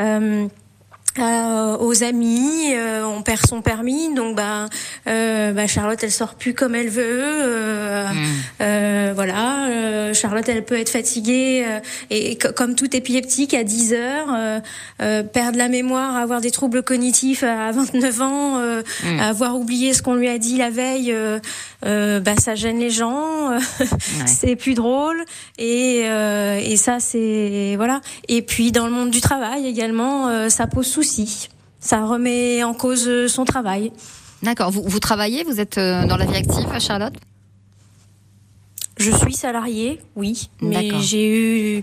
euh, 0.00 0.48
aux 1.18 2.02
amis, 2.02 2.74
euh, 2.74 3.04
on 3.04 3.22
perd 3.22 3.46
son 3.46 3.62
permis, 3.62 4.12
donc 4.14 4.36
bah, 4.36 4.68
euh, 5.06 5.52
bah, 5.52 5.66
Charlotte 5.66 6.02
elle 6.02 6.10
sort 6.10 6.34
plus 6.34 6.54
comme 6.54 6.74
elle 6.74 6.88
veut, 6.88 7.04
euh, 7.04 8.06
mm. 8.08 9.12
voilà. 9.14 9.83
Charlotte 10.14 10.48
elle 10.48 10.64
peut 10.64 10.78
être 10.78 10.90
fatiguée 10.90 11.64
et 12.10 12.36
comme 12.36 12.74
tout 12.74 12.94
épileptique 12.94 13.54
à 13.54 13.64
10 13.64 13.94
heures, 13.94 14.60
perdre 15.32 15.58
la 15.58 15.68
mémoire, 15.68 16.16
avoir 16.16 16.40
des 16.40 16.50
troubles 16.50 16.82
cognitifs 16.82 17.42
à 17.42 17.72
29 17.72 18.20
ans, 18.22 18.58
mm. 18.58 19.20
avoir 19.20 19.58
oublié 19.58 19.92
ce 19.92 20.02
qu'on 20.02 20.14
lui 20.14 20.28
a 20.28 20.38
dit 20.38 20.56
la 20.56 20.70
veille, 20.70 21.14
bah 21.82 22.36
ça 22.38 22.54
gêne 22.54 22.78
les 22.78 22.90
gens, 22.90 23.58
c'est 24.26 24.56
plus 24.56 24.74
drôle 24.74 25.24
et 25.58 26.00
et 26.00 26.76
ça 26.76 27.00
c'est 27.00 27.74
voilà. 27.76 28.00
Et 28.28 28.42
puis 28.42 28.72
dans 28.72 28.86
le 28.86 28.92
monde 28.92 29.10
du 29.10 29.20
travail 29.20 29.66
également, 29.66 30.48
ça 30.48 30.66
pose 30.66 30.86
souci 30.86 31.48
ça 31.84 32.06
remet 32.06 32.64
en 32.64 32.72
cause 32.72 33.26
son 33.26 33.44
travail. 33.44 33.92
D'accord. 34.42 34.70
Vous, 34.70 34.82
vous 34.84 35.00
travaillez 35.00 35.44
Vous 35.44 35.60
êtes 35.60 35.78
euh, 35.78 36.06
dans 36.06 36.16
la 36.16 36.24
vie 36.24 36.36
active, 36.36 36.66
Charlotte? 36.80 37.14
Je 39.04 39.16
suis 39.18 39.34
salariée, 39.34 40.00
oui, 40.16 40.48
mais 40.62 40.90
j'ai 41.00 41.28
eu 41.28 41.82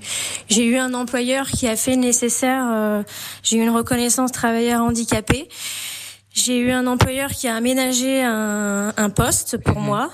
j'ai 0.49 0.65
eu 0.65 0.77
un 0.77 0.93
employeur 0.95 1.47
qui 1.47 1.67
a 1.67 1.75
fait 1.75 1.91
le 1.91 2.01
nécessaire. 2.01 2.63
Euh, 2.71 3.03
j'ai 3.43 3.57
eu 3.57 3.61
une 3.61 3.69
reconnaissance 3.69 4.31
travailleur 4.31 4.81
handicapé. 4.81 5.47
J'ai 6.33 6.57
eu 6.57 6.71
un 6.71 6.87
employeur 6.87 7.29
qui 7.29 7.47
a 7.47 7.55
aménagé 7.55 8.23
un, 8.23 8.91
un 8.97 9.09
poste 9.09 9.57
pour 9.57 9.79
mhm. 9.79 9.85
moi. 9.85 10.09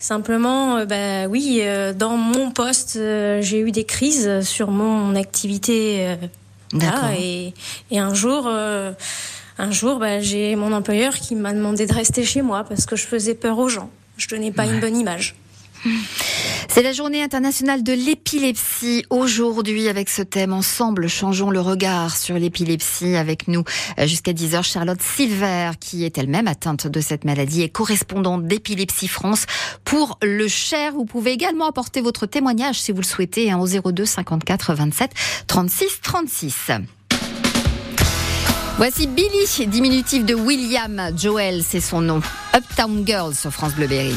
Simplement, 0.00 0.78
euh, 0.78 0.86
bah 0.86 1.28
oui, 1.28 1.60
euh, 1.62 1.92
dans 1.92 2.16
mon 2.16 2.50
poste, 2.50 2.94
j'ai 2.94 3.60
eu 3.60 3.70
des 3.70 3.84
crises 3.84 4.40
sur 4.40 4.72
mon 4.72 5.14
activité. 5.14 6.16
Là, 6.72 7.12
et, 7.16 7.54
et 7.90 7.98
un 7.98 8.14
jour 8.14 8.48
un 9.60 9.70
jour, 9.72 9.98
bah, 9.98 10.20
j'ai 10.20 10.56
mon 10.56 10.72
employeur 10.72 11.14
qui 11.14 11.34
m'a 11.34 11.52
demandé 11.52 11.86
de 11.86 11.92
rester 11.92 12.24
chez 12.24 12.40
moi 12.40 12.64
parce 12.64 12.86
que 12.86 12.96
je 12.96 13.06
faisais 13.06 13.34
peur 13.34 13.58
aux 13.58 13.68
gens. 13.68 13.90
Je 14.16 14.26
donnais 14.28 14.52
pas 14.52 14.64
une 14.64 14.80
bonne 14.80 14.96
image. 14.96 15.36
C'est 16.68 16.82
la 16.82 16.92
journée 16.92 17.22
internationale 17.22 17.82
de 17.82 17.92
l'épilepsie 17.92 19.04
aujourd'hui 19.10 19.88
avec 19.88 20.08
ce 20.08 20.22
thème 20.22 20.52
Ensemble, 20.52 21.08
changeons 21.08 21.50
le 21.50 21.60
regard 21.60 22.16
sur 22.16 22.36
l'épilepsie 22.36 23.16
avec 23.16 23.48
nous 23.48 23.64
euh, 23.98 24.06
jusqu'à 24.06 24.32
10h 24.32 24.62
Charlotte 24.62 25.00
Silver 25.00 25.72
qui 25.80 26.04
est 26.04 26.16
elle-même 26.18 26.48
atteinte 26.48 26.86
de 26.86 27.00
cette 27.00 27.24
maladie 27.24 27.62
et 27.62 27.68
correspondante 27.68 28.46
d'Épilepsie 28.46 29.08
France 29.08 29.46
pour 29.84 30.18
le 30.22 30.48
Cher. 30.48 30.92
Vous 30.92 31.06
pouvez 31.06 31.32
également 31.32 31.66
apporter 31.66 32.00
votre 32.00 32.26
témoignage 32.26 32.80
si 32.80 32.92
vous 32.92 33.00
le 33.00 33.06
souhaitez 33.06 33.50
hein, 33.50 33.58
au 33.58 33.66
02 33.66 34.04
54 34.04 34.74
27 34.74 35.10
36 35.46 36.00
36. 36.02 36.54
Voici 38.76 39.06
Billy, 39.06 39.66
diminutif 39.66 40.24
de 40.24 40.34
William 40.34 41.10
Joel, 41.16 41.62
c'est 41.62 41.80
son 41.80 42.00
nom. 42.00 42.20
Uptown 42.56 43.04
Girls 43.06 43.34
sur 43.34 43.50
France 43.50 43.74
Bleu 43.74 43.86
Berry. 43.86 44.16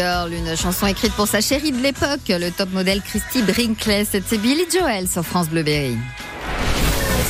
Une 0.00 0.56
chanson 0.56 0.86
écrite 0.86 1.12
pour 1.14 1.26
sa 1.26 1.40
chérie 1.40 1.72
de 1.72 1.82
l'époque, 1.82 2.20
le 2.28 2.50
top 2.50 2.70
modèle 2.72 3.02
Christy 3.02 3.42
Brinkley. 3.42 4.04
C'était 4.04 4.38
Billy 4.38 4.64
Joel 4.72 5.08
sur 5.08 5.24
France 5.24 5.48
Bleu 5.48 5.64
Berry. 5.64 5.96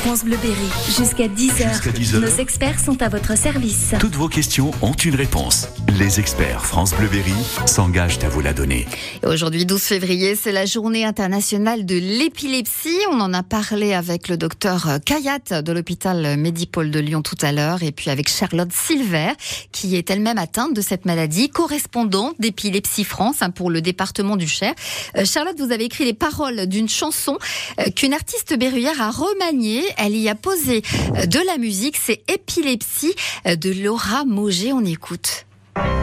France 0.01 0.23
Bleu 0.23 0.37
Berry, 0.37 0.55
jusqu'à 0.85 1.27
10h. 1.27 2.19
Nos 2.21 2.37
experts 2.37 2.79
sont 2.79 3.01
à 3.01 3.09
votre 3.09 3.37
service. 3.37 3.93
Toutes 3.99 4.15
vos 4.15 4.29
questions 4.29 4.71
ont 4.81 4.93
une 4.93 5.15
réponse. 5.15 5.67
Les 5.99 6.21
experts 6.21 6.65
France 6.65 6.93
Bleu 6.93 7.09
Berry 7.09 7.33
s'engagent 7.65 8.19
à 8.23 8.29
vous 8.29 8.39
la 8.39 8.53
donner. 8.53 8.87
Aujourd'hui, 9.25 9.65
12 9.65 9.81
février, 9.81 10.37
c'est 10.37 10.53
la 10.53 10.65
journée 10.65 11.03
internationale 11.03 11.85
de 11.85 11.95
l'épilepsie. 11.95 12.97
On 13.11 13.19
en 13.19 13.33
a 13.33 13.43
parlé 13.43 13.93
avec 13.93 14.29
le 14.29 14.37
docteur 14.37 14.87
Kayat 15.05 15.61
de 15.61 15.71
l'hôpital 15.73 16.37
Médipôle 16.37 16.91
de 16.91 16.99
Lyon 16.99 17.21
tout 17.21 17.37
à 17.41 17.51
l'heure 17.51 17.83
et 17.83 17.91
puis 17.91 18.09
avec 18.09 18.29
Charlotte 18.29 18.71
Silver 18.71 19.33
qui 19.73 19.97
est 19.97 20.09
elle-même 20.09 20.37
atteinte 20.37 20.73
de 20.73 20.81
cette 20.81 21.03
maladie, 21.03 21.49
correspondante 21.49 22.35
d'Épilepsie 22.39 23.03
France 23.03 23.41
hein, 23.41 23.49
pour 23.49 23.69
le 23.69 23.81
département 23.81 24.37
du 24.37 24.47
Cher. 24.47 24.73
Euh, 25.17 25.25
Charlotte, 25.25 25.59
vous 25.59 25.73
avez 25.73 25.83
écrit 25.83 26.05
les 26.05 26.13
paroles 26.13 26.67
d'une 26.67 26.87
chanson 26.87 27.37
euh, 27.79 27.89
qu'une 27.91 28.13
artiste 28.13 28.57
berruyère 28.57 29.01
a 29.01 29.11
remaniée 29.11 29.88
elle 29.97 30.15
y 30.15 30.29
a 30.29 30.35
posé 30.35 30.81
euh, 31.15 31.25
de 31.25 31.39
la 31.45 31.57
musique. 31.57 31.97
C'est 32.01 32.21
Épilepsie 32.31 33.13
euh, 33.47 33.55
de 33.55 33.71
Laura 33.71 34.25
Moget. 34.25 34.73
On 34.73 34.85
écoute. 34.85 35.45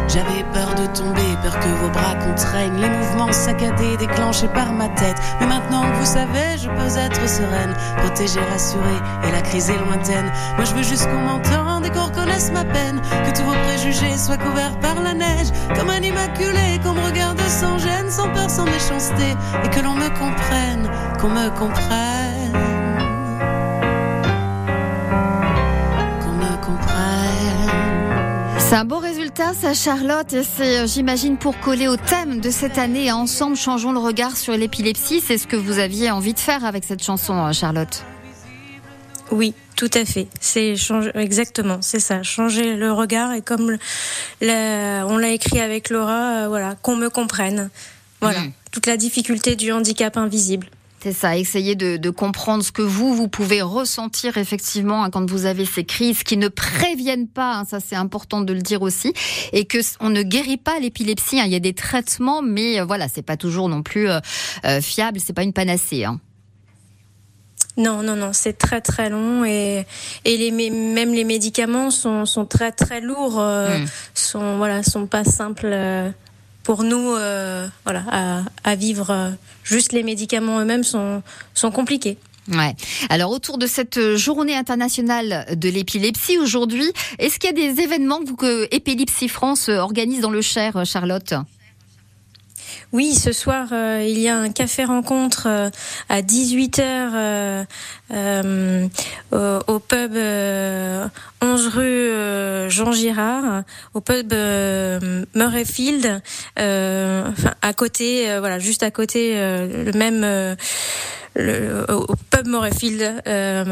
J'avais 0.09 0.45
peur 0.55 0.75
de 0.75 0.87
tomber, 0.97 1.37
peur 1.43 1.59
que 1.59 1.69
vos 1.69 1.91
bras 1.91 2.15
contraignent 2.15 2.81
les 2.81 2.89
mouvements 2.89 3.33
saccadés 3.33 3.97
déclenchés 3.97 4.49
par 4.49 4.73
ma 4.73 4.89
tête. 4.91 5.17
Mais 5.41 5.47
maintenant 5.47 5.83
que 5.83 5.97
vous 5.97 6.07
savez, 6.07 6.57
je 6.63 6.69
peux 6.69 6.99
être 6.99 7.29
sereine, 7.29 7.75
protégée, 7.99 8.41
rassurée, 8.41 9.01
et 9.27 9.33
la 9.33 9.43
crise 9.43 9.69
est 9.69 9.79
lointaine. 9.79 10.31
Moi 10.57 10.65
je 10.65 10.75
veux 10.75 10.85
juste 10.85 11.07
qu'on 11.07 11.21
m'entende 11.21 11.87
et 11.87 11.91
qu'on 11.91 12.05
reconnaisse 12.05 12.53
ma 12.53 12.65
peine, 12.65 13.01
que 13.27 13.37
tous 13.37 13.45
vos 13.45 13.59
préjugés 13.65 14.17
soient 14.17 14.39
couverts 14.39 14.79
par 14.81 15.03
la 15.03 15.13
neige, 15.13 15.49
comme 15.77 15.91
un 15.91 16.01
immaculé, 16.01 16.79
qu'on 16.83 16.95
me 16.95 17.05
regarde 17.05 17.41
sans 17.41 17.79
gêne, 17.79 18.11
sans 18.11 18.29
peur, 18.33 18.49
sans 18.49 18.65
méchanceté, 18.65 19.35
et 19.65 19.69
que 19.71 19.81
l'on 19.81 19.95
me 19.95 20.09
comprenne, 20.09 20.89
qu'on 21.21 21.29
me 21.29 21.51
comprenne. 21.59 22.26
C'est 28.69 28.75
un 28.75 28.85
beau 28.85 28.99
résultat 28.99 29.55
ça 29.55 29.75
Charlotte, 29.75 30.33
et 30.33 30.43
c'est, 30.43 30.81
euh, 30.81 30.87
j'imagine, 30.89 31.37
pour 31.37 31.57
coller 31.61 31.87
au 31.87 31.97
thème 31.97 32.41
de 32.41 32.51
cette 32.51 32.79
année, 32.79 33.13
ensemble, 33.13 33.57
changeons 33.57 33.93
le 33.93 34.01
regard 34.01 34.37
sur 34.37 34.57
l'épilepsie. 34.57 35.21
C'est 35.21 35.39
ce 35.39 35.47
que 35.47 35.55
vous 35.55 35.79
aviez 35.79 36.11
envie 36.11 36.35
de 36.35 36.39
faire 36.41 36.65
avec 36.65 36.83
cette 36.83 37.01
chanson, 37.01 37.47
euh, 37.47 37.53
Charlotte. 37.53 38.03
Oui, 39.31 39.55
tout 39.77 39.91
à 39.95 40.05
fait. 40.05 40.27
C'est 40.41 40.75
changer, 40.75 41.13
exactement, 41.15 41.79
c'est 41.81 42.01
ça. 42.01 42.25
Changer 42.25 42.75
le 42.75 42.91
regard 42.91 43.35
et 43.35 43.41
comme 43.41 43.79
on 44.43 45.17
l'a 45.17 45.31
écrit 45.31 45.61
avec 45.61 45.89
Laura, 45.89 46.43
euh, 46.43 46.49
voilà, 46.49 46.75
qu'on 46.83 46.97
me 46.97 47.09
comprenne. 47.09 47.71
Voilà, 48.21 48.41
mmh. 48.41 48.53
toute 48.73 48.87
la 48.87 48.97
difficulté 48.97 49.55
du 49.55 49.71
handicap 49.71 50.17
invisible. 50.17 50.67
C'est 51.07 51.13
ça, 51.13 51.37
essayer 51.37 51.77
de, 51.77 52.11
comprendre 52.11 52.65
ce 52.65 52.73
que 52.73 52.83
vous, 52.83 53.15
vous 53.15 53.29
pouvez 53.29 53.63
ressentir 53.63 54.39
effectivement 54.39 55.05
hein, 55.05 55.11
quand 55.11 55.31
vous 55.31 55.47
avez 55.47 55.65
ces 55.65 55.85
crises 55.85 56.25
qui 56.25 56.37
ne 56.37 56.49
préviennent 56.49 57.29
pas, 57.29 57.59
hein, 57.59 57.65
ça 57.65 57.79
c'est 57.79 57.95
important 57.95 58.41
de 58.41 58.53
le 58.53 58.61
dire 58.61 58.83
aussi, 58.83 59.13
et 59.53 59.67
que 59.67 59.79
on 60.01 60.09
ne 60.09 60.25
guérit 60.25 60.57
pas 60.57 60.81
l'épilepsie. 60.81 61.39
Hein. 61.39 61.45
il 61.47 61.53
y 61.53 61.55
a 61.55 61.61
des 61.61 61.75
traitements, 61.75 62.43
mais 62.43 62.81
euh, 62.81 62.85
voilà, 62.85 63.07
c'est 63.07 63.23
pas 63.23 63.37
toujours 63.37 63.69
non 63.69 63.85
plus 63.85 64.11
euh, 64.11 64.19
euh, 64.65 64.81
fiable, 64.81 65.21
c'est 65.21 65.33
pas 65.33 65.45
une 65.45 65.53
panacée. 65.53 66.07
Non, 67.77 68.03
non, 68.03 68.17
non, 68.17 68.33
c'est 68.33 68.59
très 68.59 68.81
très 68.81 69.09
long 69.09 69.45
et, 69.45 69.87
et 70.25 70.37
les, 70.37 70.51
même 70.51 71.15
les 71.15 71.25
médicaments 71.25 71.93
sont, 71.93 72.27
sont 72.27 72.47
très 72.47 72.73
très 72.73 73.01
lourds, 73.01 73.39
hmm. 73.39 73.85
sont 74.13 74.57
voilà, 74.57 74.83
sont 74.83 75.07
pas 75.07 75.23
simples 75.23 75.71
euh, 75.73 76.11
pour 76.67 76.83
nous, 76.83 77.15
euh, 77.15 77.69
voilà, 77.85 78.03
à, 78.11 78.43
à, 78.65 78.75
vivre. 78.75 79.33
Juste 79.63 79.93
les 79.93 80.03
médicaments 80.03 80.59
eux-mêmes 80.59 80.83
sont, 80.83 81.23
sont 81.55 81.71
compliqués. 81.71 82.19
Ouais. 82.49 82.75
Alors 83.09 83.31
autour 83.31 83.57
de 83.57 83.69
cette 83.69 84.17
journée 84.17 84.57
internationale 84.57 85.47
de 85.53 85.69
l'épilepsie 85.69 86.39
aujourd'hui, 86.39 86.93
est-ce 87.21 87.39
qu'il 87.39 87.57
y 87.57 87.63
a 87.69 87.73
des 87.73 87.81
événements 87.81 88.19
que, 88.19 88.35
que 88.35 88.75
Épilepsie 88.75 89.29
France 89.29 89.69
organise 89.69 90.21
dans 90.21 90.31
le 90.31 90.43
Cher, 90.43 90.85
Charlotte? 90.85 91.35
Oui, 92.93 93.15
ce 93.15 93.33
soir, 93.33 93.69
euh, 93.73 94.05
il 94.09 94.19
y 94.19 94.29
a 94.29 94.37
un 94.37 94.51
café 94.51 94.85
rencontre 94.85 95.47
euh, 95.49 95.71
à 96.09 96.23
18h 96.23 97.67
euh, 98.13 98.89
au, 99.67 99.79
pub 99.81 100.17
11 101.43 101.69
rue 101.69 102.71
Jean 102.71 102.93
Girard, 102.93 103.63
au 103.95 104.01
pub 104.01 104.33
Murrayfield, 105.35 106.23
à 106.57 107.73
côté, 107.77 108.39
voilà, 108.39 108.59
juste 108.59 108.83
à 108.83 108.91
côté, 108.91 109.35
le 109.35 109.93
même. 109.93 110.57
Au 111.39 112.15
pub 112.31 112.47
Murrayfield, 112.47 113.23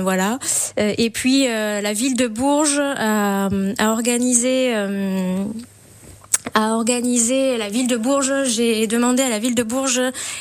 voilà. 0.02 0.38
et 0.76 1.10
puis 1.10 1.46
la 1.46 1.92
ville 1.92 2.16
de 2.16 2.26
Bourges 2.26 2.80
a 2.80 3.48
organisé 3.80 4.74
a 6.54 6.74
organisé 6.74 7.58
la 7.58 7.68
ville 7.68 7.86
de 7.86 7.96
Bourges. 7.96 8.44
J'ai 8.46 8.86
demandé 8.86 9.22
à 9.22 9.28
la 9.28 9.38
ville 9.38 9.54
de 9.54 9.62
Bourges 9.62 10.00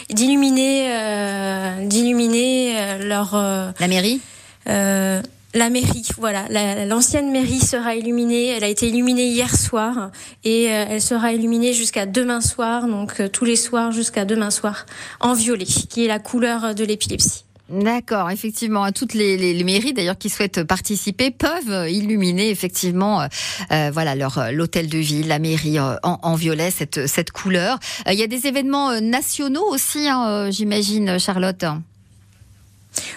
d'illuminer, 0.10 0.88
euh, 0.90 1.86
d'illuminer 1.86 2.76
euh, 2.78 2.98
leur 3.00 3.36
euh, 3.36 3.72
la 3.80 3.88
mairie? 3.88 4.22
Euh, 4.70 5.22
la 5.56 5.70
mairie, 5.70 6.08
voilà, 6.18 6.48
l'ancienne 6.86 7.32
mairie 7.32 7.60
sera 7.60 7.96
illuminée. 7.96 8.48
Elle 8.48 8.64
a 8.64 8.68
été 8.68 8.88
illuminée 8.88 9.28
hier 9.28 9.56
soir 9.56 10.10
et 10.44 10.64
elle 10.64 11.00
sera 11.00 11.32
illuminée 11.32 11.74
jusqu'à 11.74 12.08
demain 12.08 12.42
soir, 12.42 12.88
donc 12.88 13.22
tous 13.32 13.46
les 13.46 13.56
soirs 13.56 13.92
jusqu'à 13.92 14.26
demain 14.26 14.50
soir, 14.50 14.88
en 15.20 15.34
violet, 15.34 15.66
qui 15.66 16.06
est 16.06 16.08
la 16.08 16.18
couleur 16.18 16.74
de 16.74 16.84
l'épilepsie. 16.84 17.44
D'accord, 17.74 18.30
effectivement. 18.30 18.92
Toutes 18.92 19.16
les, 19.16 19.64
mairies 19.64 19.94
d'ailleurs 19.94 20.18
qui 20.18 20.30
souhaitent 20.30 20.64
participer 20.64 21.32
peuvent 21.32 21.90
illuminer 21.90 22.50
effectivement, 22.52 23.22
euh, 23.22 23.28
euh, 23.72 23.90
voilà 23.92 24.16
leur 24.16 24.38
euh, 24.38 24.52
l'hôtel 24.52 24.88
de 24.88 24.98
ville, 25.00 25.28
la 25.28 25.40
mairie 25.40 25.78
en, 25.80 26.36
violet, 26.36 26.70
cette 26.70 27.08
cette 27.08 27.32
couleur. 27.32 27.80
Il 28.08 28.14
y 28.14 28.24
a 28.24 28.28
des 28.28 28.46
événements 28.46 29.02
nationaux 29.02 29.66
aussi, 29.70 30.08
hein, 30.08 30.50
j'imagine, 30.52 31.18
Charlotte. 31.18 31.66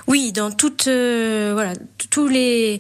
Oui, 0.06 0.32
dans 0.32 0.50
toutes, 0.50 0.86
euh, 0.86 1.50
voilà, 1.52 1.72
tous 2.10 2.28
les, 2.28 2.78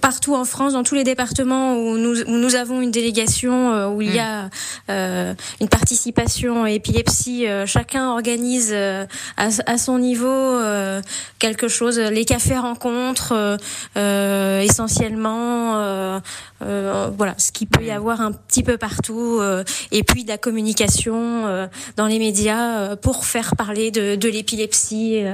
partout 0.00 0.34
en 0.34 0.44
France, 0.44 0.74
dans 0.74 0.84
tous 0.84 0.94
les 0.94 1.04
départements 1.04 1.76
où 1.76 1.98
nous, 1.98 2.22
où 2.22 2.36
nous 2.36 2.54
avons 2.54 2.80
une 2.80 2.90
délégation, 2.90 3.72
euh, 3.72 3.88
où 3.88 4.02
il 4.02 4.14
y 4.14 4.18
a 4.18 4.48
euh, 4.88 5.34
une 5.60 5.68
participation 5.68 6.66
épilepsie, 6.66 7.46
chacun 7.66 8.10
organise 8.10 8.72
à, 8.72 9.06
à, 9.36 9.78
son 9.78 9.98
niveau 9.98 10.58
quelque 11.38 11.68
chose. 11.68 11.98
Les 11.98 12.24
cafés 12.24 12.58
rencontres, 12.58 13.58
essentiellement, 13.96 16.20
voilà, 16.60 17.34
ce 17.38 17.52
qui 17.52 17.66
peut 17.66 17.84
y 17.84 17.90
avoir 17.90 18.20
un 18.20 18.32
petit 18.32 18.62
peu 18.62 18.78
partout, 18.78 19.40
et 19.90 20.02
puis 20.04 20.24
de 20.24 20.28
la 20.28 20.38
communication 20.38 21.68
dans 21.96 22.06
les 22.06 22.18
médias 22.18 22.96
pour 22.96 23.24
faire 23.24 23.56
parler 23.56 23.90
de, 23.90 24.14
de 24.14 24.28
l'épilepsie. 24.28 25.24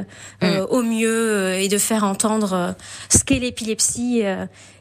Euh, 0.49 0.67
au 0.67 0.83
mieux 0.83 1.09
euh, 1.09 1.61
et 1.61 1.69
de 1.69 1.79
faire 1.79 2.05
entendre 2.05 2.53
euh, 2.53 2.73
ce 3.09 3.25
qu'est 3.25 3.39
l'épilepsie. 3.39 4.23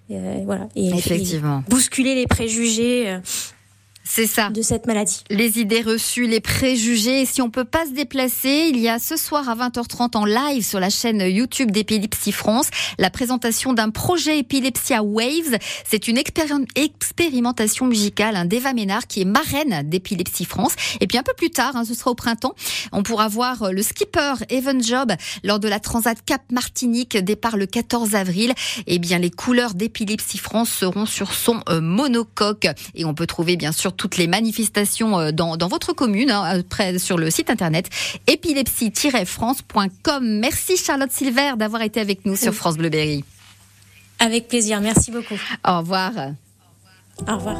voilà, 0.09 0.67
et, 0.75 0.89
Effectivement. 0.89 1.63
bousculer 1.69 2.15
les 2.15 2.27
préjugés 2.27 3.19
c'est 4.07 4.27
ça. 4.27 4.49
De 4.49 4.61
cette 4.61 4.87
maladie. 4.87 5.23
Les 5.29 5.59
idées 5.59 5.81
reçues, 5.81 6.27
les 6.27 6.39
préjugés. 6.39 7.21
Et 7.21 7.25
si 7.25 7.41
on 7.41 7.49
peut 7.49 7.65
pas 7.65 7.85
se 7.85 7.91
déplacer, 7.91 8.69
il 8.69 8.79
y 8.79 8.87
a 8.87 8.99
ce 8.99 9.17
soir 9.17 9.49
à 9.49 9.55
20h30 9.55 10.15
en 10.15 10.25
live 10.25 10.63
sur 10.63 10.79
la 10.79 10.89
chaîne 10.89 11.21
YouTube 11.21 11.71
d'Épilepsie 11.71 12.31
France 12.31 12.69
la 12.97 13.09
présentation 13.09 13.73
d'un 13.73 13.89
projet 13.89 14.39
Epilepsia 14.39 15.03
Waves. 15.03 15.57
C'est 15.85 16.07
une 16.07 16.17
expérimentation 16.17 17.85
musicale 17.85 18.35
un 18.35 18.45
d'Eva 18.45 18.73
Ménard 18.73 19.07
qui 19.07 19.21
est 19.21 19.25
marraine 19.25 19.87
d'Épilepsie 19.89 20.45
France. 20.45 20.73
Et 21.01 21.07
puis 21.07 21.17
un 21.17 21.23
peu 21.23 21.33
plus 21.35 21.49
tard, 21.49 21.75
hein, 21.75 21.83
ce 21.85 21.93
sera 21.93 22.11
au 22.11 22.15
printemps, 22.15 22.55
on 22.91 23.03
pourra 23.03 23.27
voir 23.27 23.71
le 23.71 23.81
skipper 23.81 24.33
Evan 24.49 24.81
Job 24.81 25.11
lors 25.43 25.59
de 25.59 25.67
la 25.67 25.79
Transat 25.79 26.17
Cap 26.25 26.41
Martinique, 26.51 27.17
départ 27.17 27.57
le 27.57 27.65
14 27.65 28.15
avril. 28.15 28.53
Eh 28.85 28.99
bien, 28.99 29.19
les 29.19 29.31
couleurs 29.31 29.73
d'Épilepsie 29.73 30.37
France 30.37 30.69
seront 30.69 31.05
sur 31.05 31.33
son 31.33 31.59
euh, 31.69 31.81
monocoque. 31.81 32.67
Et 32.95 33.05
on 33.05 33.13
peut 33.13 33.27
trouver 33.27 33.57
bien 33.57 33.71
sûr 33.71 33.96
toutes 33.97 34.17
les 34.17 34.27
manifestations 34.27 35.19
euh, 35.19 35.31
dans, 35.31 35.57
dans 35.57 35.67
votre 35.67 35.93
commune, 35.93 36.31
hein, 36.31 36.61
sur 36.97 37.17
le 37.17 37.29
site 37.29 37.49
internet 37.49 37.89
épilepsie-france.com. 38.27 40.39
Merci 40.39 40.77
Charlotte 40.77 41.11
Silver 41.11 41.53
d'avoir 41.57 41.81
été 41.81 41.99
avec 41.99 42.25
nous 42.25 42.35
sur 42.35 42.53
France 42.53 42.77
Bleu 42.77 42.89
Berry. 42.89 43.23
Avec 44.19 44.47
plaisir, 44.47 44.81
merci 44.81 45.11
beaucoup. 45.11 45.39
Au 45.67 45.79
revoir. 45.79 46.11
Au 47.27 47.35
revoir. 47.35 47.57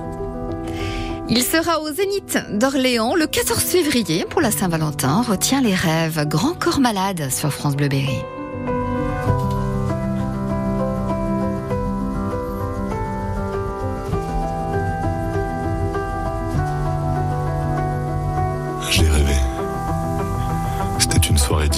Il 1.30 1.44
sera 1.44 1.82
au 1.82 1.92
Zénith 1.92 2.38
d'Orléans 2.54 3.16
le 3.16 3.28
14 3.28 3.60
février 3.60 4.26
pour 4.30 4.40
la 4.40 4.52
Saint-Valentin. 4.52 5.22
Retient 5.22 5.62
les 5.62 5.76
rêves. 5.76 6.26
Grand 6.26 6.54
corps 6.54 6.80
malade 6.80 7.30
sur 7.32 7.52
France 7.52 7.76
Bleu 7.76 7.90
Berry. 7.90 8.18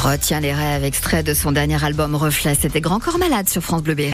Retiens 0.00 0.40
les 0.40 0.54
rêves, 0.54 0.82
extrait 0.82 1.22
de 1.22 1.34
son 1.34 1.52
dernier 1.52 1.84
album 1.84 2.14
Reflet. 2.14 2.54
C'était 2.58 2.80
Grand 2.80 3.00
Corps 3.00 3.18
Malade 3.18 3.50
sur 3.50 3.60
France 3.60 3.82
Bleu 3.82 3.94
Berry. 3.94 4.08